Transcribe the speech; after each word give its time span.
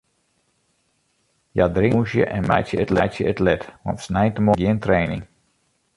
Hja 1.51 1.65
drinke 1.75 1.95
en 1.95 1.97
dûnsje 1.97 2.23
en 2.37 2.43
meitsje 2.49 2.77
it 3.33 3.39
let, 3.47 3.63
want 3.83 4.03
sneintemoarns 4.05 4.57
is 4.57 4.59
der 4.61 4.67
gjin 4.69 4.83
training. 4.85 5.23